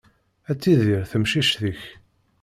Ad 0.49 0.57
tidir 0.61 1.01
temcict-ik. 1.11 1.81